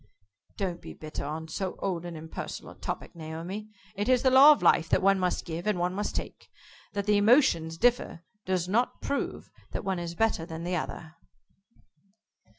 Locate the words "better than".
10.15-10.63